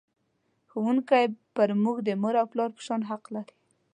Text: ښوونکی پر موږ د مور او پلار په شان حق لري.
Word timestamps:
ښوونکی 0.69 1.25
پر 1.55 1.69
موږ 1.83 1.97
د 2.03 2.09
مور 2.21 2.35
او 2.41 2.47
پلار 2.51 2.69
په 2.75 2.81
شان 2.85 3.01
حق 3.09 3.23
لري. 3.35 3.53